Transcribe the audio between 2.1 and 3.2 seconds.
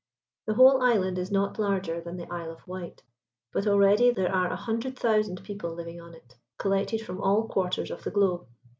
the Isle of Wight,